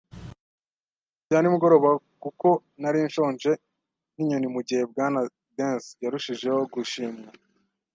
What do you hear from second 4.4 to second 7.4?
mugihe Bwana Dance yarushijeho gushimwa